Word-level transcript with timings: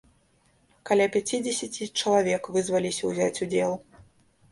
Каля 0.89 1.05
пяцідзесяці 1.15 1.87
чалавек 2.01 2.49
вызваліся 2.57 3.03
ўзяць 3.13 3.41
удзел. 3.47 3.71